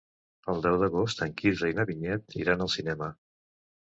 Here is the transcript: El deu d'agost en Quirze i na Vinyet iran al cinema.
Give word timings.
El 0.51 0.61
deu 0.65 0.77
d'agost 0.83 1.19
en 1.25 1.35
Quirze 1.41 1.69
i 1.71 1.75
na 1.79 1.85
Vinyet 1.89 2.37
iran 2.39 2.65
al 2.67 2.73
cinema. 2.77 3.11